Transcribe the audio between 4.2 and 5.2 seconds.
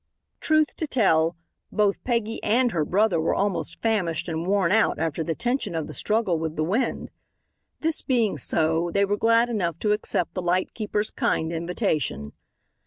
and worn out